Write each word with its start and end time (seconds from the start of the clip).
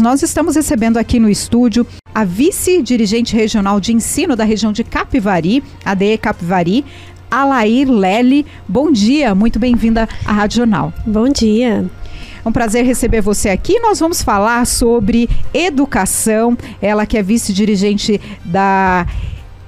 Nós 0.00 0.22
estamos 0.22 0.56
recebendo 0.56 0.96
aqui 0.96 1.20
no 1.20 1.28
estúdio 1.28 1.86
a 2.14 2.24
vice-dirigente 2.24 3.36
regional 3.36 3.78
de 3.78 3.92
ensino 3.92 4.34
da 4.34 4.44
região 4.44 4.72
de 4.72 4.82
Capivari, 4.82 5.62
ADE 5.84 6.16
Capivari, 6.16 6.86
Alair 7.30 7.86
Lely. 7.86 8.46
Bom 8.66 8.90
dia, 8.90 9.34
muito 9.34 9.58
bem-vinda 9.58 10.08
à 10.24 10.32
Rádio 10.32 10.56
Jornal. 10.56 10.90
Bom 11.06 11.28
dia. 11.28 11.84
É 12.42 12.48
um 12.48 12.50
prazer 12.50 12.82
receber 12.82 13.20
você 13.20 13.50
aqui. 13.50 13.78
Nós 13.78 14.00
vamos 14.00 14.22
falar 14.22 14.66
sobre 14.66 15.28
educação. 15.52 16.56
Ela 16.80 17.04
que 17.04 17.18
é 17.18 17.22
vice-dirigente 17.22 18.18
da 18.42 19.06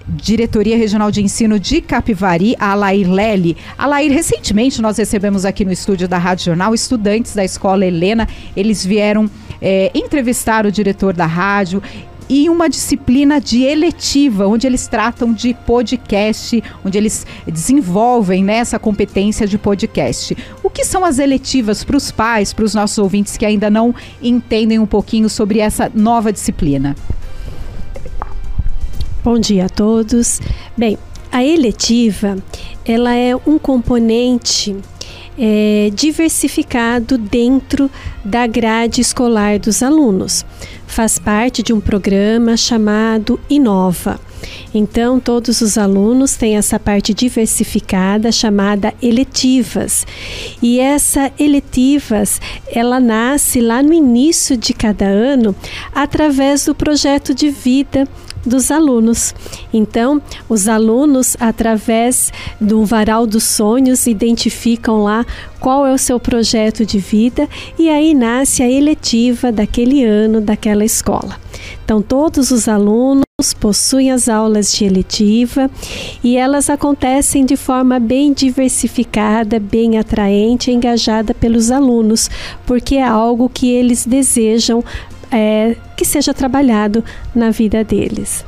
Diretoria 0.08 0.76
Regional 0.76 1.10
de 1.10 1.22
Ensino 1.22 1.58
de 1.58 1.80
Capivari, 1.80 2.56
a 2.58 2.72
Alair 2.72 3.10
Lely. 3.10 3.56
Alair, 3.78 4.10
recentemente 4.12 4.82
nós 4.82 4.96
recebemos 4.96 5.44
aqui 5.44 5.64
no 5.64 5.72
estúdio 5.72 6.08
da 6.08 6.18
Rádio 6.18 6.46
Jornal 6.46 6.74
estudantes 6.74 7.34
da 7.34 7.44
Escola 7.44 7.86
Helena. 7.86 8.28
Eles 8.56 8.84
vieram 8.84 9.30
é, 9.62 9.90
entrevistar 9.94 10.66
o 10.66 10.72
diretor 10.72 11.14
da 11.14 11.24
rádio 11.24 11.80
e 12.28 12.48
uma 12.48 12.68
disciplina 12.68 13.40
de 13.40 13.62
eletiva, 13.62 14.46
onde 14.46 14.66
eles 14.66 14.86
tratam 14.86 15.32
de 15.32 15.54
podcast, 15.54 16.62
onde 16.84 16.96
eles 16.96 17.26
desenvolvem 17.46 18.42
né, 18.42 18.56
essa 18.56 18.78
competência 18.78 19.46
de 19.46 19.58
podcast. 19.58 20.36
O 20.62 20.70
que 20.70 20.84
são 20.84 21.04
as 21.04 21.18
eletivas 21.18 21.84
para 21.84 21.96
os 21.96 22.10
pais, 22.10 22.52
para 22.52 22.64
os 22.64 22.74
nossos 22.74 22.96
ouvintes 22.98 23.36
que 23.36 23.44
ainda 23.44 23.68
não 23.68 23.94
entendem 24.22 24.78
um 24.78 24.86
pouquinho 24.86 25.28
sobre 25.28 25.58
essa 25.58 25.90
nova 25.94 26.32
disciplina? 26.32 26.96
Bom 29.22 29.38
dia 29.38 29.66
a 29.66 29.68
todos. 29.68 30.40
Bem, 30.76 30.98
a 31.30 31.44
eletiva 31.44 32.36
ela 32.84 33.14
é 33.14 33.36
um 33.46 33.58
componente 33.58 34.74
é, 35.38 35.90
diversificado 35.94 37.16
dentro 37.16 37.90
da 38.24 38.46
grade 38.46 39.00
escolar 39.00 39.58
dos 39.58 39.82
alunos. 39.82 40.44
Faz 40.86 41.18
parte 41.18 41.62
de 41.62 41.72
um 41.72 41.80
programa 41.80 42.56
chamado 42.56 43.40
Inova. 43.48 44.20
Então, 44.74 45.20
todos 45.20 45.60
os 45.60 45.78
alunos 45.78 46.34
têm 46.34 46.56
essa 46.56 46.78
parte 46.78 47.14
diversificada 47.14 48.32
chamada 48.32 48.92
eletivas. 49.02 50.06
E 50.60 50.80
essa 50.80 51.30
eletivas, 51.38 52.40
ela 52.66 52.98
nasce 52.98 53.60
lá 53.60 53.82
no 53.82 53.92
início 53.92 54.56
de 54.56 54.72
cada 54.72 55.06
ano 55.06 55.54
através 55.94 56.64
do 56.64 56.74
projeto 56.74 57.34
de 57.34 57.50
vida 57.50 58.08
dos 58.44 58.70
alunos. 58.70 59.34
Então, 59.72 60.20
os 60.48 60.68
alunos, 60.68 61.36
através 61.38 62.32
do 62.60 62.84
varal 62.84 63.26
dos 63.26 63.44
sonhos, 63.44 64.06
identificam 64.06 65.02
lá 65.02 65.24
qual 65.60 65.86
é 65.86 65.92
o 65.92 65.98
seu 65.98 66.18
projeto 66.18 66.84
de 66.84 66.98
vida 66.98 67.48
e 67.78 67.88
aí 67.88 68.14
nasce 68.14 68.62
a 68.62 68.70
eletiva 68.70 69.52
daquele 69.52 70.04
ano, 70.04 70.40
daquela 70.40 70.84
escola. 70.84 71.40
Então, 71.84 72.02
todos 72.02 72.50
os 72.50 72.68
alunos 72.68 73.22
possuem 73.58 74.10
as 74.10 74.28
aulas 74.28 74.72
de 74.72 74.84
eletiva 74.84 75.70
e 76.22 76.36
elas 76.36 76.70
acontecem 76.70 77.44
de 77.44 77.56
forma 77.56 77.98
bem 77.98 78.32
diversificada, 78.32 79.58
bem 79.58 79.98
atraente 79.98 80.70
engajada 80.70 81.34
pelos 81.34 81.70
alunos, 81.70 82.30
porque 82.66 82.96
é 82.96 83.04
algo 83.04 83.48
que 83.48 83.70
eles 83.70 84.06
desejam 84.06 84.84
é, 85.32 85.76
que 85.96 86.04
seja 86.04 86.34
trabalhado 86.34 87.04
na 87.34 87.50
vida 87.50 87.82
deles. 87.82 88.44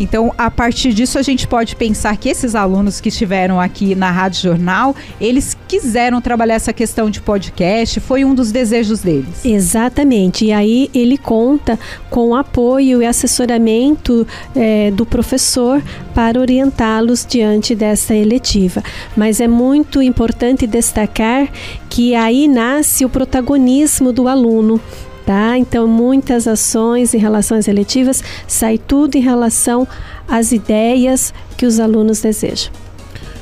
Então, 0.00 0.32
a 0.38 0.50
partir 0.50 0.94
disso, 0.94 1.18
a 1.18 1.22
gente 1.22 1.46
pode 1.46 1.76
pensar 1.76 2.16
que 2.16 2.30
esses 2.30 2.54
alunos 2.54 3.02
que 3.02 3.10
estiveram 3.10 3.60
aqui 3.60 3.94
na 3.94 4.10
Rádio 4.10 4.40
Jornal, 4.40 4.96
eles 5.20 5.54
quiseram 5.68 6.22
trabalhar 6.22 6.54
essa 6.54 6.72
questão 6.72 7.10
de 7.10 7.20
podcast, 7.20 8.00
foi 8.00 8.24
um 8.24 8.34
dos 8.34 8.50
desejos 8.50 9.00
deles. 9.00 9.44
Exatamente. 9.44 10.46
E 10.46 10.52
aí 10.52 10.90
ele 10.94 11.18
conta 11.18 11.78
com 12.08 12.30
o 12.30 12.34
apoio 12.34 13.02
e 13.02 13.06
assessoramento 13.06 14.26
é, 14.56 14.90
do 14.90 15.04
professor 15.04 15.82
para 16.14 16.40
orientá-los 16.40 17.26
diante 17.28 17.74
dessa 17.74 18.14
eletiva. 18.14 18.82
Mas 19.14 19.38
é 19.38 19.46
muito 19.46 20.00
importante 20.00 20.66
destacar 20.66 21.46
que 21.90 22.14
aí 22.14 22.48
nasce 22.48 23.04
o 23.04 23.08
protagonismo 23.10 24.12
do 24.12 24.28
aluno 24.28 24.80
tá? 25.24 25.56
Então, 25.56 25.86
muitas 25.86 26.46
ações 26.46 27.14
em 27.14 27.18
relação 27.18 27.56
às 27.56 27.68
eletivas, 27.68 28.22
sai 28.46 28.78
tudo 28.78 29.16
em 29.16 29.20
relação 29.20 29.86
às 30.28 30.52
ideias 30.52 31.32
que 31.56 31.66
os 31.66 31.78
alunos 31.78 32.20
desejam. 32.20 32.72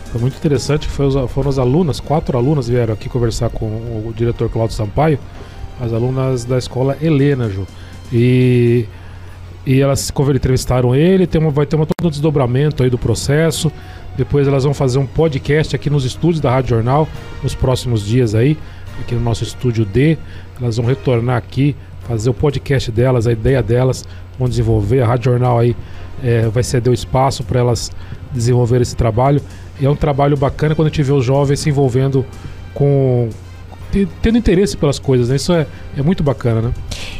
Foi 0.06 0.21
muito 0.21 0.37
interessante 0.37 0.88
que 0.88 0.93
foram 0.93 1.50
as 1.50 1.59
alunas, 1.59 2.00
quatro 2.00 2.38
alunas 2.38 2.69
vieram 2.69 2.94
aqui 2.94 3.09
conversar 3.09 3.50
com 3.50 3.67
o 3.67 4.12
diretor 4.17 4.49
Cláudio 4.49 4.75
Sampaio, 4.75 5.19
as 5.81 5.93
alunas 5.93 6.44
da 6.44 6.56
escola 6.56 6.97
Helena, 7.00 7.49
Ju. 7.50 7.67
E, 8.11 8.87
e 9.67 9.81
elas 9.81 10.11
entrevistaram 10.34 10.94
ele, 10.94 11.27
tem 11.27 11.41
uma, 11.41 11.50
vai 11.50 11.67
ter 11.67 11.77
uma, 11.77 11.84
todo 11.84 12.06
um 12.06 12.11
desdobramento 12.11 12.83
aí 12.83 12.88
do 12.88 12.97
processo. 12.97 13.71
Depois 14.17 14.49
elas 14.49 14.65
vão 14.65 14.72
fazer 14.72 14.99
um 14.99 15.06
podcast 15.06 15.77
aqui 15.77 15.91
nos 15.91 16.05
estúdios 16.05 16.41
da 16.41 16.50
Rádio 16.50 16.71
Jornal 16.71 17.06
nos 17.43 17.55
próximos 17.55 18.05
dias 18.05 18.34
aí 18.34 18.56
aqui 19.01 19.15
no 19.15 19.21
nosso 19.21 19.45
estúdio 19.45 19.85
D. 19.85 20.19
Elas 20.61 20.77
vão 20.77 20.87
retornar 20.87 21.37
aqui, 21.37 21.77
fazer 22.07 22.31
o 22.31 22.35
podcast 22.35 22.91
delas, 22.91 23.27
a 23.27 23.33
ideia 23.33 23.63
delas, 23.63 24.05
vão 24.39 24.49
desenvolver. 24.49 25.03
A 25.03 25.07
Rádio 25.07 25.33
Jornal 25.33 25.59
aí 25.59 25.77
é, 26.23 26.49
vai 26.49 26.63
ceder 26.63 26.91
o 26.91 26.95
espaço 26.95 27.45
para 27.45 27.61
elas 27.61 27.91
desenvolver 28.33 28.81
esse 28.81 28.97
trabalho. 28.97 29.41
E 29.81 29.87
é 29.87 29.91
um 29.91 29.97
trabalho 29.97 30.37
bacana 30.37 30.75
quando 30.75 30.89
a 30.89 30.91
gente 30.91 31.03
vê 31.03 31.13
os 31.13 31.25
jovens 31.25 31.61
se 31.61 31.69
envolvendo 31.69 32.25
com. 32.75 33.29
tendo 34.23 34.37
interesse 34.37 34.77
pelas 34.77 34.99
coisas, 34.99 35.29
né? 35.29 35.37
Isso 35.37 35.53
é, 35.53 35.67
é 35.97 36.03
muito 36.03 36.23
bacana, 36.23 36.61
né? 36.61 36.73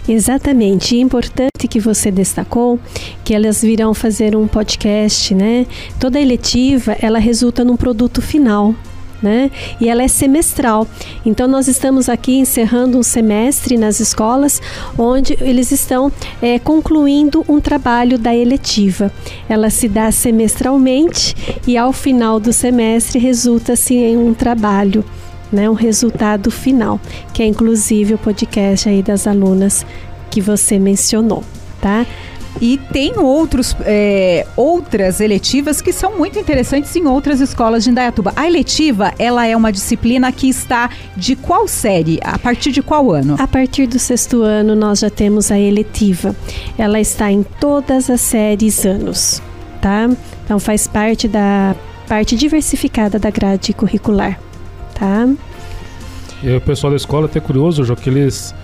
Exatamente. 0.09 0.95
E 0.95 0.99
é 0.99 1.03
importante 1.03 1.69
que 1.69 1.79
você 1.79 2.11
destacou 2.11 2.81
que 3.25 3.35
elas 3.35 3.63
virão 3.63 3.95
fazer 3.95 4.35
um 4.35 4.49
podcast, 4.49 5.35
né? 5.35 5.67
Toda 6.01 6.21
eletiva, 6.21 6.97
ela 7.01 7.19
resulta 7.19 7.65
num 7.65 7.77
produto 7.77 8.21
final 8.21 8.75
né? 9.23 9.51
E 9.81 9.89
ela 9.89 10.03
é 10.03 10.09
semestral. 10.09 10.87
Então 11.25 11.49
nós 11.49 11.69
estamos 11.69 12.09
aqui 12.09 12.39
encerrando 12.39 12.99
um 12.99 13.03
semestre 13.03 13.77
nas 13.77 14.01
escolas 14.01 14.61
onde 14.97 15.37
eles 15.41 15.71
estão 15.73 16.11
é, 16.41 16.59
concluindo 16.59 17.45
um 17.49 17.61
trabalho 17.61 18.19
da 18.19 18.35
eletiva. 18.35 19.13
Ela 19.49 19.71
se 19.71 19.89
dá 19.89 20.11
semestralmente 20.11 21.35
e 21.67 21.77
ao 21.77 21.93
final 21.93 22.39
do 22.41 22.53
semestre 22.53 23.19
resulta-se 23.19 23.95
em 23.95 24.17
um 24.17 24.35
trabalho. 24.35 25.05
Né, 25.51 25.71
um 25.71 25.73
resultado 25.73 26.51
final, 26.51 27.01
que 27.33 27.43
é 27.43 27.47
inclusive 27.47 28.13
o 28.13 28.19
podcast 28.19 28.87
aí 28.87 29.03
das 29.03 29.27
alunas 29.27 29.87
que 30.31 30.43
você 30.43 30.79
mencionou, 30.79 31.43
tá? 31.81 32.05
E 32.61 32.79
tem 32.93 33.19
outros, 33.19 33.77
é, 33.81 34.47
outras 34.57 35.21
eletivas 35.21 35.81
que 35.81 35.93
são 35.93 36.17
muito 36.19 36.39
interessantes 36.39 36.95
em 36.97 37.07
outras 37.07 37.41
escolas 37.41 37.85
de 37.85 37.91
Indaiatuba. 37.91 38.33
A 38.35 38.47
eletiva, 38.47 39.13
ela 39.19 39.47
é 39.47 39.57
uma 39.57 39.71
disciplina 39.71 40.31
que 40.33 40.49
está 40.49 40.91
de 41.17 41.37
qual 41.37 41.69
série? 41.69 42.19
A 42.23 42.39
partir 42.39 42.73
de 42.73 42.83
qual 42.83 43.13
ano? 43.13 43.37
A 43.39 43.47
partir 43.47 43.87
do 43.87 43.99
sexto 43.99 44.43
ano, 44.43 44.75
nós 44.75 45.01
já 45.01 45.11
temos 45.11 45.51
a 45.51 45.59
eletiva. 45.59 46.35
Ela 46.77 47.01
está 47.01 47.31
em 47.31 47.43
todas 47.43 48.11
as 48.11 48.21
séries 48.21 48.85
anos, 48.85 49.43
tá? 49.81 50.09
Então 50.45 50.59
faz 50.59 50.87
parte 50.87 51.29
da 51.29 51.77
parte 52.09 52.35
diversificada 52.37 53.19
da 53.19 53.31
grade 53.31 53.73
curricular, 53.75 54.41
tá? 54.95 55.29
E 56.43 56.57
o 56.57 56.61
pessoal 56.61 56.91
da 56.91 56.97
escola 56.97 57.27
é 57.27 57.29
até 57.29 57.41
curioso, 57.41 57.85
Jô, 57.85 57.95
que 57.95 58.09
eles 58.09 58.55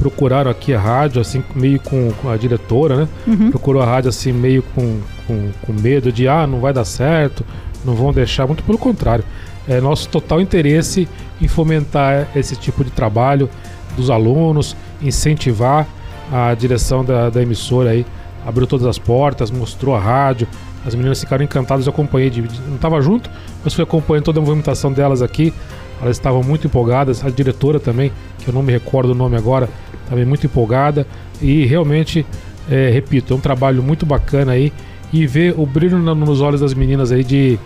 procuraram 0.00 0.50
aqui 0.50 0.72
a 0.72 0.80
rádio, 0.80 1.20
assim, 1.20 1.44
meio 1.54 1.78
com, 1.78 2.10
com 2.22 2.30
a 2.30 2.36
diretora, 2.36 2.96
né? 2.96 3.08
Uhum. 3.26 3.50
Procurou 3.50 3.82
a 3.82 3.84
rádio, 3.84 4.08
assim, 4.08 4.32
meio 4.32 4.62
com, 4.74 4.98
com, 5.26 5.50
com, 5.60 5.72
medo 5.74 6.10
de, 6.10 6.26
ah, 6.26 6.46
não 6.46 6.58
vai 6.58 6.72
dar 6.72 6.86
certo, 6.86 7.44
não 7.84 7.94
vão 7.94 8.10
deixar. 8.10 8.46
Muito 8.46 8.64
pelo 8.64 8.78
contrário. 8.78 9.22
É 9.68 9.78
nosso 9.78 10.08
total 10.08 10.40
interesse 10.40 11.06
em 11.40 11.46
fomentar 11.46 12.28
esse 12.34 12.56
tipo 12.56 12.82
de 12.82 12.90
trabalho 12.90 13.48
dos 13.94 14.08
alunos, 14.08 14.74
incentivar 15.02 15.86
a 16.32 16.54
direção 16.54 17.04
da, 17.04 17.28
da 17.28 17.42
emissora 17.42 17.90
aí. 17.90 18.06
Abriu 18.46 18.66
todas 18.66 18.86
as 18.86 18.98
portas, 18.98 19.50
mostrou 19.50 19.94
a 19.94 20.00
rádio. 20.00 20.48
As 20.84 20.94
meninas 20.94 21.20
ficaram 21.20 21.44
encantadas, 21.44 21.86
eu 21.86 21.92
acompanhei, 21.92 22.30
de, 22.30 22.40
não 22.40 22.76
estava 22.76 23.02
junto, 23.02 23.30
mas 23.62 23.74
fui 23.74 23.84
acompanhando 23.84 24.24
toda 24.24 24.40
a 24.40 24.42
movimentação 24.42 24.90
delas 24.90 25.20
aqui. 25.20 25.52
Elas 26.00 26.16
estavam 26.16 26.42
muito 26.42 26.66
empolgadas, 26.66 27.22
a 27.22 27.28
diretora 27.28 27.78
também, 27.78 28.10
que 28.38 28.48
eu 28.48 28.54
não 28.54 28.62
me 28.62 28.72
recordo 28.72 29.10
o 29.10 29.14
nome 29.14 29.36
agora, 29.36 29.68
também 30.10 30.24
muito 30.24 30.44
empolgada 30.44 31.06
e 31.40 31.64
realmente, 31.64 32.26
é, 32.68 32.90
repito, 32.90 33.32
é 33.32 33.36
um 33.36 33.40
trabalho 33.40 33.82
muito 33.82 34.04
bacana 34.04 34.52
aí 34.52 34.72
e 35.12 35.26
ver 35.26 35.54
o 35.56 35.64
brilho 35.64 35.98
nos 35.98 36.40
olhos 36.40 36.60
das 36.60 36.74
meninas 36.74 37.12
aí 37.12 37.24
de 37.24 37.58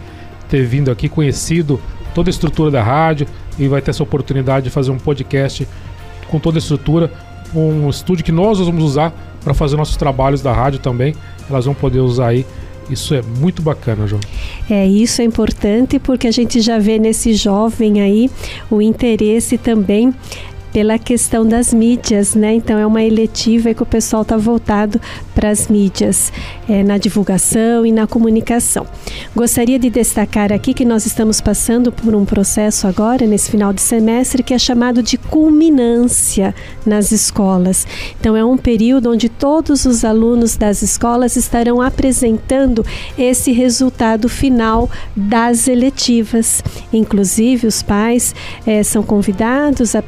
ter 0.48 0.64
vindo 0.64 0.90
aqui, 0.90 1.08
conhecido 1.08 1.80
toda 2.14 2.28
a 2.28 2.32
estrutura 2.32 2.70
da 2.70 2.82
rádio 2.82 3.26
e 3.58 3.66
vai 3.66 3.80
ter 3.80 3.90
essa 3.90 4.02
oportunidade 4.02 4.64
de 4.64 4.70
fazer 4.70 4.90
um 4.90 4.98
podcast 4.98 5.66
com 6.28 6.38
toda 6.38 6.58
a 6.58 6.60
estrutura, 6.60 7.10
um 7.54 7.88
estúdio 7.88 8.24
que 8.24 8.32
nós 8.32 8.58
vamos 8.58 8.84
usar 8.84 9.12
para 9.42 9.54
fazer 9.54 9.76
nossos 9.76 9.96
trabalhos 9.96 10.42
da 10.42 10.52
rádio 10.52 10.78
também. 10.80 11.14
Elas 11.48 11.64
vão 11.64 11.74
poder 11.74 12.00
usar 12.00 12.28
aí. 12.28 12.46
Isso 12.90 13.14
é 13.14 13.22
muito 13.22 13.62
bacana, 13.62 14.06
João. 14.06 14.20
É, 14.68 14.86
isso 14.86 15.22
é 15.22 15.24
importante 15.24 15.98
porque 15.98 16.26
a 16.26 16.30
gente 16.30 16.60
já 16.60 16.78
vê 16.78 16.98
nesse 16.98 17.32
jovem 17.32 18.02
aí 18.02 18.30
o 18.70 18.82
interesse 18.82 19.56
também 19.56 20.14
pela 20.74 20.98
questão 20.98 21.46
das 21.46 21.72
mídias, 21.72 22.34
né? 22.34 22.52
Então 22.52 22.76
é 22.76 22.84
uma 22.84 23.00
eletiva 23.00 23.72
que 23.72 23.82
o 23.84 23.86
pessoal 23.86 24.22
está 24.22 24.36
voltado 24.36 25.00
para 25.32 25.48
as 25.48 25.68
mídias, 25.68 26.32
é, 26.68 26.82
na 26.82 26.98
divulgação 26.98 27.86
e 27.86 27.92
na 27.92 28.08
comunicação. 28.08 28.84
Gostaria 29.36 29.78
de 29.78 29.88
destacar 29.88 30.52
aqui 30.52 30.74
que 30.74 30.84
nós 30.84 31.06
estamos 31.06 31.40
passando 31.40 31.92
por 31.92 32.12
um 32.12 32.24
processo 32.24 32.88
agora, 32.88 33.24
nesse 33.24 33.52
final 33.52 33.72
de 33.72 33.80
semestre, 33.80 34.42
que 34.42 34.52
é 34.52 34.58
chamado 34.58 35.00
de 35.00 35.16
culminância 35.16 36.52
nas 36.84 37.12
escolas. 37.12 37.86
Então 38.18 38.36
é 38.36 38.44
um 38.44 38.56
período 38.56 39.12
onde 39.12 39.28
todos 39.28 39.84
os 39.84 40.04
alunos 40.04 40.56
das 40.56 40.82
escolas 40.82 41.36
estarão 41.36 41.80
apresentando 41.80 42.84
esse 43.16 43.52
resultado 43.52 44.28
final 44.28 44.90
das 45.14 45.68
eletivas. 45.68 46.64
Inclusive, 46.92 47.68
os 47.68 47.80
pais 47.80 48.34
é, 48.66 48.82
são 48.82 49.04
convidados 49.04 49.94
a 49.94 50.02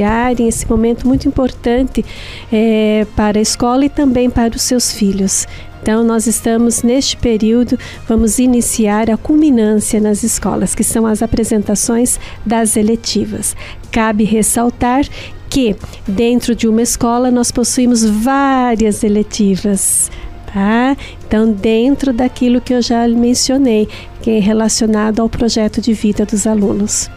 prestigiarem 0.00 0.48
esse 0.48 0.68
momento 0.68 1.06
muito 1.06 1.28
importante 1.28 2.04
é, 2.52 3.06
para 3.14 3.38
a 3.38 3.42
escola 3.42 3.84
e 3.84 3.88
também 3.88 4.30
para 4.30 4.56
os 4.56 4.62
seus 4.62 4.92
filhos. 4.92 5.46
Então, 5.82 6.04
nós 6.04 6.26
estamos 6.26 6.82
neste 6.82 7.16
período, 7.16 7.78
vamos 8.06 8.38
iniciar 8.38 9.10
a 9.10 9.16
culminância 9.16 9.98
nas 9.98 10.22
escolas, 10.22 10.74
que 10.74 10.84
são 10.84 11.06
as 11.06 11.22
apresentações 11.22 12.18
das 12.44 12.76
eletivas. 12.76 13.56
Cabe 13.90 14.24
ressaltar 14.24 15.06
que, 15.48 15.74
dentro 16.06 16.54
de 16.54 16.68
uma 16.68 16.82
escola, 16.82 17.30
nós 17.30 17.50
possuímos 17.50 18.04
várias 18.04 19.02
eletivas. 19.02 20.10
Tá? 20.52 20.96
Então, 21.26 21.50
dentro 21.50 22.12
daquilo 22.12 22.60
que 22.60 22.74
eu 22.74 22.82
já 22.82 23.08
mencionei, 23.08 23.88
que 24.20 24.32
é 24.32 24.38
relacionado 24.38 25.20
ao 25.20 25.30
projeto 25.30 25.80
de 25.80 25.94
vida 25.94 26.26
dos 26.26 26.46
alunos. 26.46 27.08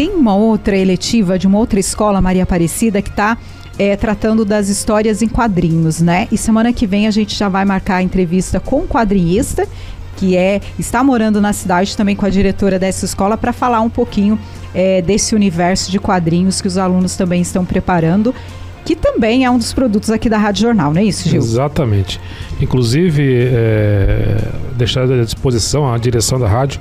Tem 0.00 0.14
uma 0.14 0.34
outra 0.34 0.74
eletiva 0.74 1.38
de 1.38 1.46
uma 1.46 1.58
outra 1.58 1.78
escola, 1.78 2.22
Maria 2.22 2.44
Aparecida, 2.44 3.02
que 3.02 3.10
está 3.10 3.36
é, 3.78 3.94
tratando 3.96 4.46
das 4.46 4.70
histórias 4.70 5.20
em 5.20 5.28
quadrinhos, 5.28 6.00
né? 6.00 6.26
E 6.32 6.38
semana 6.38 6.72
que 6.72 6.86
vem 6.86 7.06
a 7.06 7.10
gente 7.10 7.36
já 7.36 7.50
vai 7.50 7.66
marcar 7.66 7.96
a 7.96 8.02
entrevista 8.02 8.58
com 8.58 8.78
o 8.78 8.88
quadrinhista, 8.88 9.68
que 10.16 10.38
é 10.38 10.62
está 10.78 11.04
morando 11.04 11.38
na 11.38 11.52
cidade 11.52 11.94
também 11.94 12.16
com 12.16 12.24
a 12.24 12.30
diretora 12.30 12.78
dessa 12.78 13.04
escola, 13.04 13.36
para 13.36 13.52
falar 13.52 13.82
um 13.82 13.90
pouquinho 13.90 14.40
é, 14.74 15.02
desse 15.02 15.34
universo 15.34 15.90
de 15.90 15.98
quadrinhos 15.98 16.62
que 16.62 16.66
os 16.66 16.78
alunos 16.78 17.14
também 17.14 17.42
estão 17.42 17.66
preparando 17.66 18.34
que 18.82 18.96
também 18.96 19.44
é 19.44 19.50
um 19.50 19.58
dos 19.58 19.74
produtos 19.74 20.08
aqui 20.10 20.30
da 20.30 20.38
Rádio 20.38 20.62
Jornal, 20.62 20.94
não 20.94 21.00
é 21.02 21.04
isso, 21.04 21.28
Gil? 21.28 21.38
Exatamente. 21.38 22.18
Inclusive, 22.58 23.50
é, 23.52 24.38
deixar 24.78 25.04
à 25.04 25.24
disposição, 25.24 25.92
a 25.92 25.98
direção 25.98 26.40
da 26.40 26.48
rádio 26.48 26.80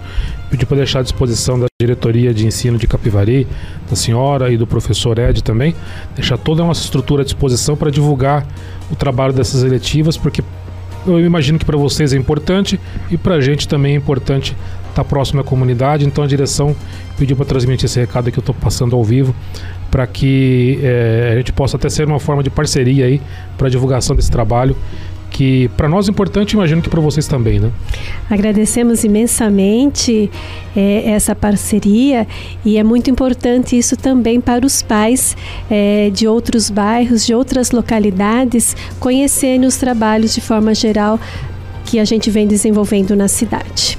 pediu 0.49 0.65
para 0.65 0.77
deixar 0.77 0.99
à 0.99 1.03
disposição 1.03 1.59
da 1.59 1.68
diretoria 1.81 2.33
de 2.33 2.45
ensino 2.45 2.77
de 2.77 2.85
Capivari, 2.85 3.47
da 3.89 3.95
senhora 3.95 4.51
e 4.51 4.57
do 4.57 4.67
professor 4.67 5.17
Ed 5.17 5.41
também, 5.41 5.73
deixar 6.13 6.37
toda 6.37 6.61
uma 6.61 6.73
estrutura 6.73 7.21
à 7.21 7.23
disposição 7.23 7.77
para 7.77 7.89
divulgar 7.89 8.45
o 8.91 8.97
trabalho 8.97 9.31
dessas 9.31 9.63
eletivas, 9.63 10.17
porque 10.17 10.43
eu 11.07 11.25
imagino 11.25 11.57
que 11.57 11.63
para 11.63 11.77
vocês 11.77 12.11
é 12.11 12.17
importante 12.17 12.77
e 13.09 13.17
para 13.17 13.35
a 13.35 13.39
gente 13.39 13.65
também 13.65 13.93
é 13.93 13.95
importante 13.95 14.57
estar 14.89 15.05
próximo 15.05 15.41
da 15.41 15.47
comunidade, 15.47 16.05
então 16.05 16.21
a 16.21 16.27
direção 16.27 16.75
pediu 17.17 17.37
para 17.37 17.45
transmitir 17.45 17.85
esse 17.85 17.97
recado 17.97 18.29
que 18.29 18.37
eu 18.37 18.41
estou 18.41 18.55
passando 18.55 18.93
ao 18.93 19.03
vivo 19.05 19.33
para 19.89 20.05
que 20.05 20.81
é, 20.83 21.31
a 21.31 21.37
gente 21.37 21.53
possa 21.53 21.77
até 21.77 21.87
ser 21.87 22.05
uma 22.05 22.19
forma 22.19 22.43
de 22.43 22.49
parceria 22.49 23.05
aí 23.05 23.21
para 23.57 23.67
a 23.67 23.69
divulgação 23.69 24.17
desse 24.17 24.29
trabalho 24.29 24.75
que 25.29 25.69
para 25.77 25.87
nós 25.87 26.07
é 26.07 26.11
importante, 26.11 26.53
imagino 26.53 26.81
que 26.81 26.89
para 26.89 26.99
vocês 26.99 27.27
também, 27.27 27.59
né? 27.59 27.71
Agradecemos 28.29 29.03
imensamente 29.03 30.29
é, 30.75 31.11
essa 31.11 31.35
parceria 31.35 32.27
e 32.65 32.77
é 32.77 32.83
muito 32.83 33.09
importante 33.09 33.77
isso 33.77 33.95
também 33.95 34.41
para 34.41 34.65
os 34.65 34.81
pais 34.81 35.37
é, 35.69 36.09
de 36.09 36.27
outros 36.27 36.69
bairros, 36.69 37.25
de 37.25 37.33
outras 37.33 37.71
localidades, 37.71 38.75
conhecerem 38.99 39.65
os 39.65 39.77
trabalhos 39.77 40.33
de 40.33 40.41
forma 40.41 40.73
geral 40.73 41.19
que 41.85 41.99
a 41.99 42.05
gente 42.05 42.29
vem 42.29 42.47
desenvolvendo 42.47 43.15
na 43.15 43.27
cidade. 43.27 43.97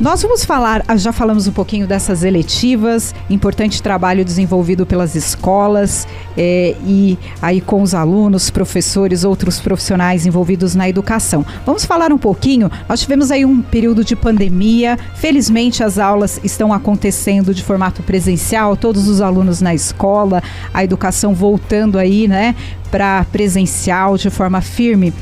Nós 0.00 0.22
vamos 0.22 0.44
falar, 0.44 0.84
ah, 0.86 0.96
já 0.96 1.12
falamos 1.12 1.48
um 1.48 1.52
pouquinho 1.52 1.84
dessas 1.84 2.22
eletivas, 2.22 3.12
importante 3.28 3.82
trabalho 3.82 4.24
desenvolvido 4.24 4.86
pelas 4.86 5.16
escolas 5.16 6.06
é, 6.36 6.76
e 6.86 7.18
aí 7.42 7.60
com 7.60 7.82
os 7.82 7.94
alunos, 7.94 8.48
professores, 8.48 9.24
outros 9.24 9.58
profissionais 9.58 10.24
envolvidos 10.24 10.76
na 10.76 10.88
educação. 10.88 11.44
Vamos 11.66 11.84
falar 11.84 12.12
um 12.12 12.18
pouquinho, 12.18 12.70
nós 12.88 13.00
tivemos 13.00 13.32
aí 13.32 13.44
um 13.44 13.60
período 13.60 14.04
de 14.04 14.14
pandemia, 14.14 14.96
felizmente 15.16 15.82
as 15.82 15.98
aulas 15.98 16.38
estão 16.44 16.72
acontecendo 16.72 17.52
de 17.52 17.64
formato 17.64 18.00
presencial, 18.00 18.76
todos 18.76 19.08
os 19.08 19.20
alunos 19.20 19.60
na 19.60 19.74
escola, 19.74 20.40
a 20.72 20.84
educação 20.84 21.34
voltando 21.34 21.98
aí, 21.98 22.28
né, 22.28 22.54
para 22.88 23.24
presencial 23.32 24.16
de 24.16 24.30
forma 24.30 24.60
firme. 24.60 25.12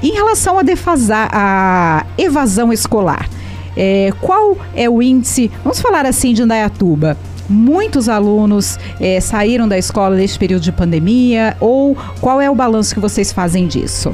Em 0.00 0.12
relação 0.12 0.56
a 0.56 0.62
defasar 0.62 1.28
a 1.32 2.06
evasão 2.16 2.72
escolar, 2.72 3.28
é, 3.76 4.12
qual 4.20 4.56
é 4.74 4.88
o 4.88 5.02
índice, 5.02 5.50
vamos 5.62 5.80
falar 5.80 6.06
assim, 6.06 6.32
de 6.32 6.42
Indaiatuba? 6.42 7.16
Muitos 7.48 8.08
alunos 8.08 8.78
é, 9.00 9.20
saíram 9.20 9.66
da 9.66 9.76
escola 9.76 10.14
neste 10.14 10.38
período 10.38 10.62
de 10.62 10.72
pandemia, 10.72 11.56
ou 11.58 11.96
qual 12.20 12.40
é 12.40 12.48
o 12.48 12.54
balanço 12.54 12.94
que 12.94 13.00
vocês 13.00 13.32
fazem 13.32 13.66
disso? 13.66 14.12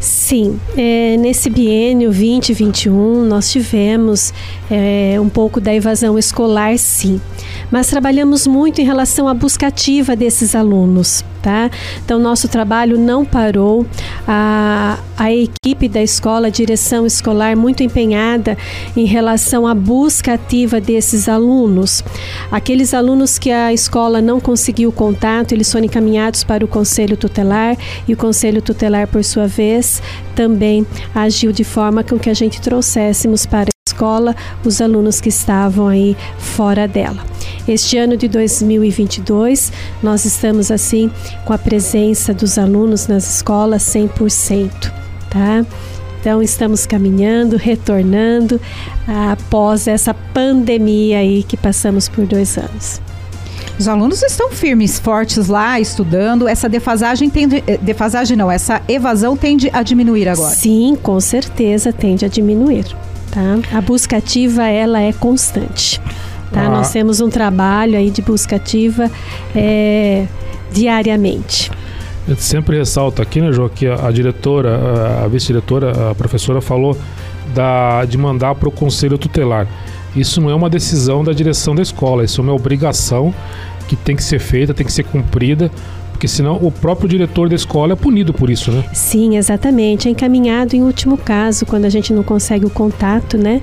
Sim, 0.00 0.60
é, 0.76 1.16
nesse 1.16 1.50
biênio 1.50 2.10
2021 2.10 3.24
nós 3.24 3.50
tivemos 3.50 4.32
é, 4.70 5.16
um 5.20 5.28
pouco 5.28 5.60
da 5.60 5.74
evasão 5.74 6.18
escolar, 6.18 6.78
sim, 6.78 7.20
mas 7.70 7.88
trabalhamos 7.88 8.46
muito 8.46 8.80
em 8.80 8.84
relação 8.84 9.26
à 9.26 9.34
busca 9.34 9.66
ativa 9.66 10.14
desses 10.14 10.54
alunos, 10.54 11.24
tá? 11.48 11.70
Então 12.04 12.18
nosso 12.18 12.46
trabalho 12.46 12.98
não 12.98 13.24
parou, 13.24 13.86
a, 14.26 14.98
a 15.16 15.32
equipe 15.32 15.88
da 15.88 16.02
escola, 16.02 16.48
a 16.48 16.50
direção 16.50 17.06
escolar 17.06 17.56
muito 17.56 17.82
empenhada 17.82 18.54
em 18.94 19.06
relação 19.06 19.66
à 19.66 19.74
busca 19.74 20.34
ativa 20.34 20.78
desses 20.78 21.26
alunos. 21.26 22.04
Aqueles 22.52 22.92
alunos 22.92 23.38
que 23.38 23.50
a 23.50 23.72
escola 23.72 24.20
não 24.20 24.38
conseguiu 24.38 24.92
contato, 24.92 25.52
eles 25.52 25.72
foram 25.72 25.86
encaminhados 25.86 26.44
para 26.44 26.62
o 26.62 26.68
conselho 26.68 27.16
tutelar 27.16 27.78
e 28.06 28.12
o 28.12 28.16
conselho 28.16 28.60
tutelar, 28.60 29.08
por 29.08 29.24
sua 29.24 29.46
vez, 29.46 30.02
também 30.34 30.86
agiu 31.14 31.50
de 31.50 31.64
forma 31.64 32.04
com 32.04 32.18
que 32.18 32.28
a 32.28 32.34
gente 32.34 32.60
trouxéssemos 32.60 33.46
para 33.46 33.77
escola 33.98 34.36
os 34.64 34.80
alunos 34.80 35.20
que 35.20 35.28
estavam 35.28 35.88
aí 35.88 36.16
fora 36.38 36.86
dela. 36.86 37.24
Este 37.66 37.98
ano 37.98 38.16
de 38.16 38.28
2022, 38.28 39.72
nós 40.00 40.24
estamos 40.24 40.70
assim 40.70 41.10
com 41.44 41.52
a 41.52 41.58
presença 41.58 42.32
dos 42.32 42.58
alunos 42.58 43.08
nas 43.08 43.28
escolas 43.36 43.82
100% 43.82 44.92
tá? 45.28 45.66
Então 46.20 46.42
estamos 46.42 46.86
caminhando, 46.86 47.56
retornando 47.56 48.60
após 49.30 49.86
essa 49.86 50.12
pandemia 50.12 51.18
aí 51.18 51.42
que 51.42 51.56
passamos 51.56 52.08
por 52.08 52.26
dois 52.26 52.56
anos. 52.56 53.00
Os 53.78 53.86
alunos 53.86 54.22
estão 54.24 54.50
firmes, 54.50 54.98
fortes 54.98 55.46
lá, 55.46 55.78
estudando. 55.78 56.48
Essa 56.48 56.68
defasagem 56.68 57.30
tende, 57.30 57.62
eh, 57.64 57.78
defasagem 57.80 58.36
não, 58.36 58.50
essa 58.50 58.82
evasão 58.88 59.36
tende 59.36 59.70
a 59.72 59.82
diminuir 59.82 60.28
agora. 60.28 60.54
Sim, 60.54 60.98
com 61.00 61.20
certeza 61.20 61.92
tende 61.92 62.24
a 62.24 62.28
diminuir, 62.28 62.86
tá? 63.38 63.78
A 63.78 63.80
busca 63.80 64.16
ativa 64.16 64.66
ela 64.66 65.00
é 65.00 65.12
constante, 65.12 66.00
tá? 66.52 66.62
Ah. 66.62 66.70
Nós 66.70 66.90
temos 66.90 67.20
um 67.20 67.28
trabalho 67.28 67.96
aí 67.96 68.10
de 68.10 68.20
busca 68.20 68.56
ativa 68.56 69.10
é, 69.54 70.26
diariamente. 70.72 71.70
Eu 72.26 72.36
sempre 72.36 72.76
ressalto 72.76 73.22
aqui, 73.22 73.40
né, 73.40 73.52
João, 73.52 73.68
que 73.68 73.86
a, 73.86 74.06
a 74.06 74.10
diretora, 74.10 75.24
a, 75.24 75.28
vice-diretora, 75.28 76.10
a 76.10 76.14
professora 76.14 76.60
falou 76.60 76.96
da, 77.54 78.04
de 78.04 78.18
mandar 78.18 78.54
para 78.54 78.68
o 78.68 78.72
conselho 78.72 79.16
tutelar. 79.16 79.66
Isso 80.14 80.40
não 80.40 80.50
é 80.50 80.54
uma 80.54 80.68
decisão 80.68 81.22
da 81.22 81.32
direção 81.32 81.74
da 81.74 81.82
escola, 81.82 82.24
isso 82.24 82.40
é 82.40 82.44
uma 82.44 82.52
obrigação 82.52 83.32
que 83.86 83.96
tem 83.96 84.14
que 84.14 84.22
ser 84.22 84.38
feita, 84.38 84.74
tem 84.74 84.84
que 84.84 84.92
ser 84.92 85.04
cumprida, 85.04 85.70
porque 86.18 86.26
senão 86.26 86.56
o 86.56 86.72
próprio 86.72 87.08
diretor 87.08 87.48
da 87.48 87.54
escola 87.54 87.92
é 87.92 87.96
punido 87.96 88.34
por 88.34 88.50
isso, 88.50 88.72
né? 88.72 88.84
Sim, 88.92 89.36
exatamente. 89.36 90.08
É 90.08 90.10
encaminhado 90.10 90.74
em 90.74 90.82
último 90.82 91.16
caso, 91.16 91.64
quando 91.64 91.84
a 91.84 91.88
gente 91.88 92.12
não 92.12 92.24
consegue 92.24 92.66
o 92.66 92.70
contato, 92.70 93.38
né? 93.38 93.62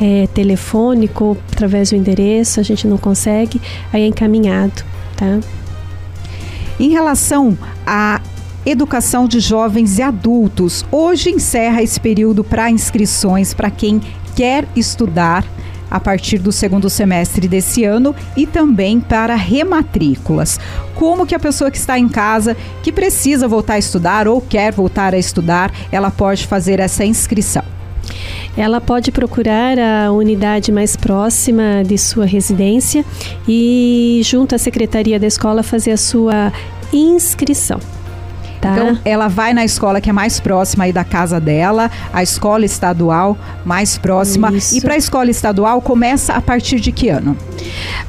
É, 0.00 0.28
telefônico, 0.32 1.36
através 1.50 1.90
do 1.90 1.96
endereço, 1.96 2.60
a 2.60 2.62
gente 2.62 2.86
não 2.86 2.96
consegue, 2.96 3.60
aí 3.92 4.02
é 4.02 4.06
encaminhado, 4.06 4.84
tá? 5.16 5.40
Em 6.78 6.90
relação 6.90 7.58
à 7.84 8.20
educação 8.64 9.26
de 9.26 9.40
jovens 9.40 9.98
e 9.98 10.02
adultos, 10.02 10.84
hoje 10.92 11.30
encerra 11.30 11.82
esse 11.82 11.98
período 11.98 12.44
para 12.44 12.70
inscrições 12.70 13.52
para 13.52 13.68
quem 13.68 14.00
quer 14.36 14.68
estudar 14.76 15.44
a 15.90 16.00
partir 16.00 16.38
do 16.38 16.52
segundo 16.52 16.90
semestre 16.90 17.48
desse 17.48 17.84
ano 17.84 18.14
e 18.36 18.46
também 18.46 19.00
para 19.00 19.34
rematrículas. 19.34 20.58
Como 20.94 21.26
que 21.26 21.34
a 21.34 21.38
pessoa 21.38 21.70
que 21.70 21.78
está 21.78 21.98
em 21.98 22.08
casa, 22.08 22.56
que 22.82 22.92
precisa 22.92 23.48
voltar 23.48 23.74
a 23.74 23.78
estudar 23.78 24.26
ou 24.28 24.40
quer 24.40 24.72
voltar 24.72 25.14
a 25.14 25.18
estudar, 25.18 25.72
ela 25.90 26.10
pode 26.10 26.46
fazer 26.46 26.80
essa 26.80 27.04
inscrição? 27.04 27.64
ela 28.56 28.80
pode 28.80 29.12
procurar 29.12 29.78
a 29.78 30.10
unidade 30.10 30.72
mais 30.72 30.96
próxima 30.96 31.82
de 31.86 31.98
sua 31.98 32.24
residência 32.24 33.04
e, 33.46 34.22
junto 34.24 34.54
à 34.54 34.58
secretaria 34.58 35.20
da 35.20 35.26
escola, 35.26 35.62
fazer 35.62 35.90
a 35.90 35.96
sua 35.98 36.50
inscrição. 36.90 37.78
Tá? 38.66 38.72
Então, 38.72 38.98
ela 39.04 39.28
vai 39.28 39.52
na 39.52 39.64
escola 39.64 40.00
que 40.00 40.10
é 40.10 40.12
mais 40.12 40.40
próxima 40.40 40.84
aí 40.84 40.92
da 40.92 41.04
casa 41.04 41.40
dela, 41.40 41.90
a 42.12 42.22
escola 42.22 42.64
estadual 42.64 43.36
mais 43.64 43.96
próxima. 43.98 44.52
Isso. 44.52 44.76
E 44.76 44.80
para 44.80 44.94
a 44.94 44.96
escola 44.96 45.30
estadual, 45.30 45.80
começa 45.80 46.32
a 46.32 46.40
partir 46.40 46.80
de 46.80 46.92
que 46.92 47.08
ano? 47.08 47.36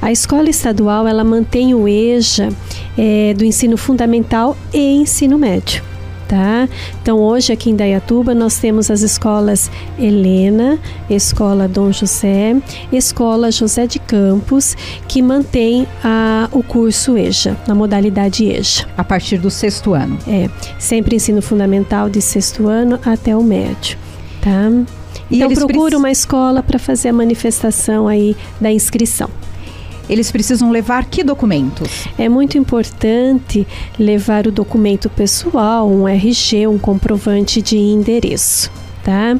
A 0.02 0.12
escola 0.12 0.50
estadual, 0.50 1.08
ela 1.08 1.24
mantém 1.24 1.74
o 1.74 1.88
EJA 1.88 2.50
é, 2.98 3.34
do 3.36 3.46
ensino 3.46 3.78
fundamental 3.78 4.58
e 4.74 4.98
ensino 4.98 5.38
médio 5.38 5.84
tá? 6.28 6.68
Então 7.02 7.20
hoje 7.20 7.54
aqui 7.54 7.70
em 7.70 7.76
Dayatuba 7.76 8.36
nós 8.36 8.58
temos 8.60 8.92
as 8.92 9.02
escolas 9.02 9.72
Helena, 9.98 10.78
Escola 11.10 11.68
Dom 11.68 11.92
José, 11.92 12.56
Escola 12.92 13.52
José 13.52 13.88
de 13.88 14.00
Campos, 14.00 14.76
que 15.08 15.22
mantém 15.22 15.88
a, 16.04 16.50
o 16.52 16.62
curso 16.62 17.18
EJA, 17.18 17.58
na 17.68 17.74
modalidade 17.74 18.46
EJA. 18.46 18.88
A 18.98 19.04
partir 19.04 19.38
do 19.38 19.50
sexto 19.50 19.94
ano? 19.94 20.18
É, 20.28 20.50
sempre 20.78 21.16
ensino 21.16 21.42
fundamental 21.42 22.10
de 22.10 22.22
sexto 22.22 22.68
ano 22.68 23.00
até 23.06 23.36
o 23.36 23.44
médio, 23.44 23.98
tá? 24.42 24.70
Então 25.30 25.52
procura 25.54 25.98
uma 25.98 26.12
escola 26.12 26.64
para 26.64 26.80
fazer 26.80 27.10
a 27.10 27.14
manifestação 27.14 28.08
aí 28.08 28.36
da 28.62 28.72
inscrição 28.72 29.30
eles 30.10 30.32
precisam 30.32 30.72
levar 30.72 31.06
que 31.06 31.24
documentos? 31.24 32.08
É 32.18 32.30
muito 32.30 32.58
importante 32.58 33.68
levar 34.00 34.48
o 34.48 34.52
documento 34.52 35.10
pessoal, 35.10 35.90
um 35.90 36.08
RG, 36.08 36.68
um 36.68 36.78
comprovante 36.78 37.62
de 37.62 37.78
endereço. 37.78 38.72
Tá? 39.04 39.38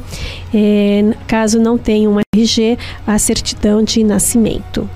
É, 0.54 1.14
caso 1.26 1.60
não 1.60 1.76
tenha 1.76 2.08
um 2.08 2.16
RG, 2.34 2.78
a 3.06 3.18
certidão 3.18 3.82
de 3.82 4.02
nascimento 4.02 4.88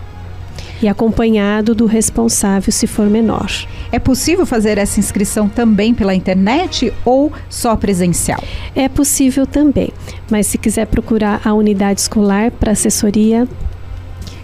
e 0.83 0.88
acompanhado 0.88 1.75
do 1.75 1.87
responsável 1.87 2.73
se 2.73 2.87
for 2.87 3.09
menor. 3.09 3.50
É 3.93 3.99
possível 3.99 4.45
fazer 4.45 4.79
essa 4.79 4.99
inscrição 4.99 5.49
também 5.49 5.95
pela 5.95 6.14
internet 6.14 6.93
ou 7.05 7.33
só 7.49 7.76
presencial? 7.76 8.43
É 8.75 8.88
possível 8.88 9.47
também, 9.47 9.91
mas 10.29 10.49
se 10.49 10.59
quiser 10.59 10.87
procurar 10.87 11.41
a 11.45 11.55
unidade 11.55 12.00
escolar 12.00 12.50
para 12.50 12.73
assessoria, 12.73 13.47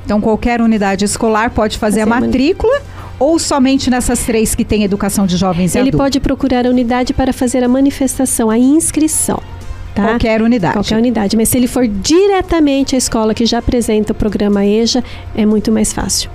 então, 0.09 0.23
qualquer 0.23 0.63
unidade 0.63 1.05
escolar 1.05 1.51
pode 1.51 1.77
fazer, 1.77 2.01
fazer 2.01 2.11
a 2.11 2.21
matrícula. 2.21 2.81
Ou 3.19 3.39
somente 3.39 3.91
nessas 3.91 4.25
três 4.25 4.55
que 4.55 4.65
tem 4.65 4.83
educação 4.83 5.27
de 5.27 5.37
jovens 5.37 5.75
e 5.75 5.79
Ele 5.79 5.91
adultos? 5.91 5.99
pode 6.07 6.21
procurar 6.21 6.67
a 6.67 6.71
unidade 6.71 7.13
para 7.13 7.31
fazer 7.31 7.63
a 7.63 7.69
manifestação, 7.69 8.49
a 8.49 8.57
inscrição. 8.57 9.39
Tá? 9.95 10.05
Qualquer 10.05 10.41
unidade. 10.41 10.73
Qualquer 10.73 10.97
unidade. 10.97 11.37
Mas 11.37 11.51
se 11.51 11.59
ele 11.59 11.67
for 11.67 11.87
diretamente 11.87 12.95
à 12.95 12.99
escola 12.99 13.35
que 13.35 13.45
já 13.45 13.59
apresenta 13.59 14.13
o 14.13 14.15
programa 14.15 14.65
EJA, 14.65 15.05
é 15.37 15.45
muito 15.45 15.71
mais 15.71 15.93
fácil. 15.93 16.31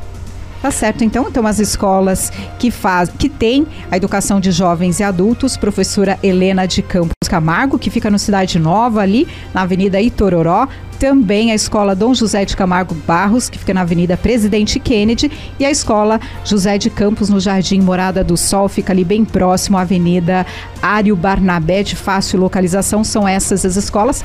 Tá 0.64 0.72
certo, 0.72 1.04
então. 1.04 1.28
Então, 1.28 1.46
as 1.46 1.60
escolas 1.60 2.32
que 2.58 2.72
faz, 2.72 3.10
que 3.10 3.28
tem 3.28 3.68
a 3.92 3.98
educação 3.98 4.40
de 4.40 4.50
jovens 4.50 5.02
e 5.02 5.04
adultos, 5.04 5.58
professora 5.58 6.18
Helena 6.24 6.66
de 6.66 6.82
Campos 6.82 7.28
Camargo, 7.28 7.78
que 7.78 7.90
fica 7.90 8.10
no 8.10 8.18
Cidade 8.18 8.58
Nova, 8.58 9.02
ali 9.02 9.28
na 9.54 9.64
Avenida 9.64 10.00
Itororó. 10.00 10.70
Também 10.98 11.52
a 11.52 11.56
escola 11.56 11.94
Dom 11.94 12.14
José 12.14 12.46
de 12.46 12.56
Camargo 12.56 12.96
Barros, 13.06 13.50
que 13.50 13.60
fica 13.60 13.74
na 13.74 13.82
Avenida 13.82 14.16
Presidente 14.16 14.80
Kennedy. 14.80 15.30
E 15.60 15.66
a 15.66 15.70
escola 15.70 16.18
José 16.46 16.78
de 16.78 16.90
Campos, 16.90 17.28
no 17.28 17.42
Jardim 17.42 17.82
Morada 17.82 18.24
do 18.24 18.38
Sol, 18.38 18.70
fica 18.70 18.94
ali 18.94 19.04
bem 19.04 19.26
próximo 19.26 19.78
à 19.78 19.82
Avenida 19.82 20.46
Ário 20.82 21.14
Barnabé, 21.14 21.84
de 21.84 21.98
fácil 21.98 22.40
localização. 22.40 23.04
São 23.04 23.28
essas 23.28 23.66
as 23.66 23.76
escolas 23.76 24.24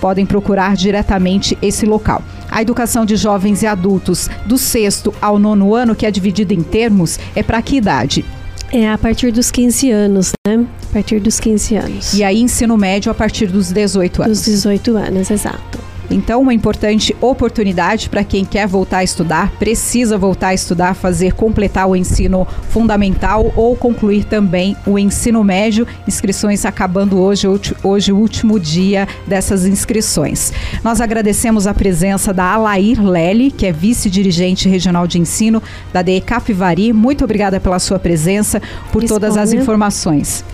podem 0.00 0.24
procurar 0.24 0.74
diretamente 0.76 1.56
esse 1.60 1.84
local. 1.86 2.22
A 2.50 2.62
educação 2.62 3.04
de 3.04 3.16
jovens 3.16 3.62
e 3.62 3.66
adultos 3.66 4.28
do 4.46 4.58
sexto 4.58 5.14
ao 5.20 5.38
nono 5.38 5.74
ano, 5.74 5.94
que 5.94 6.06
é 6.06 6.10
dividida 6.10 6.54
em 6.54 6.62
termos, 6.62 7.18
é 7.36 7.42
para 7.42 7.62
que 7.62 7.76
idade? 7.76 8.24
É 8.72 8.88
a 8.88 8.96
partir 8.96 9.32
dos 9.32 9.50
15 9.50 9.90
anos, 9.90 10.32
né? 10.46 10.64
A 10.90 10.92
partir 10.92 11.18
dos 11.18 11.40
15 11.40 11.76
anos. 11.76 12.14
E 12.14 12.22
aí, 12.22 12.40
ensino 12.40 12.76
médio 12.76 13.10
a 13.10 13.14
partir 13.14 13.46
dos 13.46 13.72
18 13.72 14.22
anos. 14.22 14.38
Dos 14.38 14.46
18 14.46 14.96
anos, 14.96 15.30
exato. 15.30 15.79
Então, 16.10 16.42
uma 16.42 16.52
importante 16.52 17.14
oportunidade 17.20 18.10
para 18.10 18.24
quem 18.24 18.44
quer 18.44 18.66
voltar 18.66 18.98
a 18.98 19.04
estudar, 19.04 19.52
precisa 19.52 20.18
voltar 20.18 20.48
a 20.48 20.54
estudar, 20.54 20.94
fazer 20.94 21.34
completar 21.34 21.88
o 21.88 21.94
ensino 21.94 22.46
fundamental 22.68 23.52
ou 23.54 23.76
concluir 23.76 24.24
também 24.24 24.76
o 24.84 24.98
ensino 24.98 25.44
médio. 25.44 25.86
Inscrições 26.08 26.64
acabando 26.64 27.20
hoje, 27.20 27.46
hoje 27.84 28.12
o 28.12 28.16
último 28.16 28.58
dia 28.58 29.06
dessas 29.26 29.64
inscrições. 29.64 30.52
Nós 30.82 31.00
agradecemos 31.00 31.68
a 31.68 31.72
presença 31.72 32.34
da 32.34 32.44
Alair 32.44 33.00
Lely, 33.00 33.52
que 33.52 33.66
é 33.66 33.72
vice-dirigente 33.72 34.68
regional 34.68 35.06
de 35.06 35.18
ensino 35.18 35.62
da 35.92 36.02
DE 36.02 36.20
Capivari. 36.20 36.92
Muito 36.92 37.22
obrigada 37.24 37.60
pela 37.60 37.78
sua 37.78 37.98
presença, 38.00 38.60
por 38.90 39.04
todas 39.04 39.36
as 39.36 39.52
informações. 39.52 40.44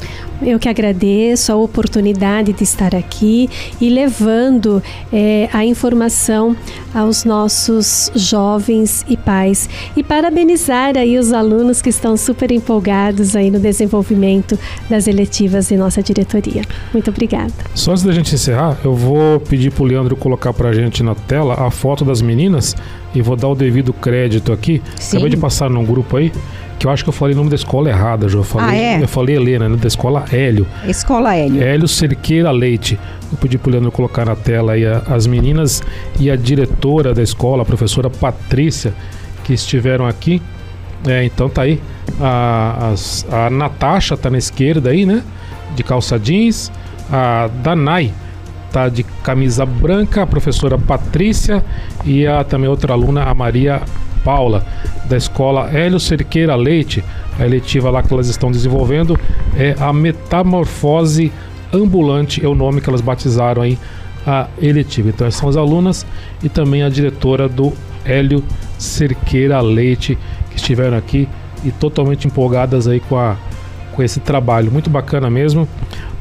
Eu 0.43 0.59
que 0.59 0.69
agradeço 0.69 1.51
a 1.51 1.57
oportunidade 1.57 2.53
de 2.53 2.63
estar 2.63 2.95
aqui 2.95 3.49
e 3.81 3.89
levando 3.89 4.83
é, 5.13 5.49
a 5.53 5.65
informação 5.65 6.55
aos 6.95 7.25
nossos 7.25 8.11
jovens 8.15 9.05
e 9.09 9.17
pais 9.17 9.69
e 9.97 10.03
parabenizar 10.03 10.97
aí 10.97 11.19
os 11.19 11.33
alunos 11.33 11.81
que 11.81 11.89
estão 11.89 12.17
super 12.17 12.51
empolgados 12.51 13.35
aí 13.35 13.51
no 13.51 13.59
desenvolvimento 13.59 14.59
das 14.91 15.07
eletivas 15.07 15.69
de 15.69 15.77
nossa 15.77 16.03
diretoria. 16.03 16.63
Muito 16.93 17.11
obrigada. 17.11 17.53
Só 17.75 17.93
antes 17.93 18.03
da 18.03 18.13
gente 18.13 18.35
encerrar, 18.35 18.79
eu 18.85 18.95
vou 18.95 19.41
pedir 19.41 19.73
para 19.73 19.83
o 19.83 19.87
Leandro 19.87 20.17
colocar 20.17 20.53
para 20.53 20.69
a 20.69 20.73
gente 20.73 21.03
na 21.03 21.15
tela 21.15 21.67
a 21.67 21.71
foto 21.71 22.05
das 22.05 22.21
meninas 22.21 22.77
e 23.15 23.23
vou 23.23 23.37
dar 23.37 23.49
o 23.49 23.55
devido 23.55 23.93
crédito 23.93 24.53
aqui. 24.53 24.83
Sim. 24.99 25.17
Acabei 25.17 25.31
de 25.31 25.37
passar 25.39 25.71
num 25.71 25.85
grupo 25.85 26.17
aí 26.17 26.31
que 26.79 26.87
eu 26.87 26.91
acho 26.91 27.03
que 27.03 27.09
eu 27.09 27.13
falei 27.13 27.35
o 27.35 27.37
nome 27.37 27.51
da 27.51 27.57
escola 27.57 27.89
errada, 27.89 28.29
já. 28.29 28.39
Eu 28.39 28.45
falei, 28.45 28.69
ah, 28.69 28.99
é? 28.99 29.03
eu 29.03 29.09
falei 29.09 29.37
Helena, 29.37 29.69
né, 29.69 29.77
da 29.77 29.89
escola 29.89 30.25
Hélio. 30.31 30.67
Escola 30.87 31.35
Hélio. 31.35 31.63
Hélio 31.63 31.89
Cerqueira 31.89 32.51
Leite. 32.51 32.99
Eu 33.31 33.39
pedi 33.39 33.59
pro 33.59 33.71
Leandro 33.71 33.91
colocar 33.91 34.25
na 34.25 34.37
tela 34.37 34.73
aí 34.73 34.87
a, 34.87 34.99
as 35.09 35.27
meninas 35.27 35.83
e 36.21 36.31
a 36.31 36.37
diretora 36.37 37.15
da 37.15 37.23
escola, 37.23 37.63
a 37.63 37.65
professora 37.65 38.11
Patrícia, 38.11 38.93
que 39.45 39.53
estiveram 39.53 40.07
aqui. 40.07 40.41
É, 41.07 41.25
então 41.25 41.49
tá 41.49 41.63
aí. 41.63 41.81
A, 42.21 42.91
as, 42.93 43.27
a 43.31 43.51
Natasha 43.51 44.17
tá 44.17 44.31
na 44.31 44.39
esquerda 44.39 44.91
aí, 44.91 45.07
né? 45.07 45.23
De 45.75 45.83
calça 45.83 46.19
jeans. 46.19 46.71
A 47.11 47.49
Danai 47.63 48.13
tá 48.73 48.89
de 48.89 49.03
camisa 49.03 49.65
branca, 49.65 50.23
a 50.23 50.27
professora 50.27 50.77
Patrícia 50.77 51.65
e 52.05 52.27
a 52.27 52.45
também 52.45 52.69
outra 52.69 52.93
aluna, 52.93 53.23
a 53.25 53.35
Maria 53.35 53.81
Paula, 54.27 54.67
da 55.05 55.17
escola 55.17 55.71
Hélio 55.73 56.01
Cerqueira 56.01 56.57
Leite. 56.57 57.05
A 57.39 57.47
eletiva 57.47 57.91
lá 57.91 58.03
que 58.03 58.13
elas 58.13 58.27
estão 58.27 58.51
desenvolvendo 58.51 59.17
é 59.57 59.77
a 59.79 59.93
Metamorfose 59.93 61.31
Ambulante, 61.73 62.45
é 62.45 62.49
o 62.49 62.55
nome 62.55 62.81
que 62.81 62.89
elas 62.89 63.01
batizaram 63.01 63.63
aí 63.63 63.79
a 64.27 64.49
eletiva. 64.61 65.11
Então, 65.11 65.31
são 65.31 65.49
as 65.49 65.57
alunas 65.57 66.05
e 66.43 66.49
também 66.49 66.83
a 66.83 66.89
diretora 66.89 67.49
do 67.49 67.73
Hélio 68.05 68.43
Cerqueira 68.79 69.61
Leite, 69.61 70.19
que 70.51 70.57
estiveram 70.57 70.97
aqui 70.97 71.29
e 71.65 71.71
totalmente 71.71 72.27
empolgadas 72.27 72.89
aí 72.89 72.99
com, 72.99 73.17
a, 73.17 73.37
com 73.93 74.03
esse 74.03 74.19
trabalho. 74.19 74.73
Muito 74.73 74.91
bacana 74.91 75.31
mesmo. 75.31 75.69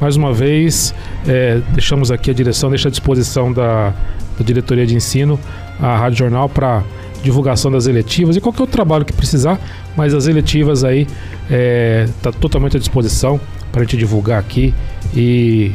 Mais 0.00 0.14
uma 0.14 0.32
vez, 0.32 0.94
é, 1.26 1.60
deixamos 1.72 2.12
aqui 2.12 2.30
a 2.30 2.34
direção, 2.34 2.70
deixa 2.70 2.88
à 2.88 2.90
disposição 2.90 3.52
da, 3.52 3.92
da 4.38 4.44
diretoria 4.44 4.86
de 4.86 4.94
ensino, 4.94 5.40
a 5.80 5.96
Rádio 5.96 6.18
Jornal, 6.18 6.48
para 6.48 6.84
divulgação 7.22 7.70
das 7.70 7.86
eletivas 7.86 8.36
e 8.36 8.40
qualquer 8.40 8.62
outro 8.62 8.72
trabalho 8.72 9.04
que 9.04 9.12
precisar, 9.12 9.60
mas 9.96 10.14
as 10.14 10.26
eletivas 10.26 10.84
aí 10.84 11.06
é, 11.50 12.08
tá 12.22 12.32
totalmente 12.32 12.76
à 12.76 12.80
disposição 12.80 13.40
para 13.72 13.82
a 13.82 13.84
gente 13.84 13.96
divulgar 13.96 14.38
aqui 14.38 14.74
e 15.14 15.72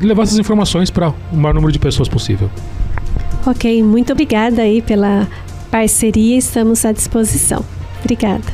levar 0.00 0.22
essas 0.22 0.38
informações 0.38 0.90
para 0.90 1.10
o 1.32 1.36
maior 1.36 1.54
número 1.54 1.72
de 1.72 1.78
pessoas 1.78 2.08
possível. 2.08 2.50
Ok, 3.46 3.82
muito 3.82 4.12
obrigada 4.12 4.62
aí 4.62 4.82
pela 4.82 5.26
parceria, 5.70 6.36
estamos 6.36 6.84
à 6.84 6.92
disposição. 6.92 7.64
Obrigada. 8.02 8.52